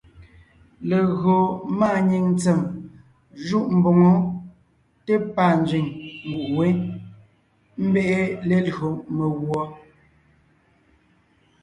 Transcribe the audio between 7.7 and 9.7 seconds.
ḿbe’e lelÿò meguɔ.